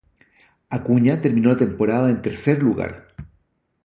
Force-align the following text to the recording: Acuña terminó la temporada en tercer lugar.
Acuña 0.71 1.21
terminó 1.21 1.49
la 1.49 1.57
temporada 1.57 2.09
en 2.09 2.23
tercer 2.23 2.63
lugar. 2.63 3.09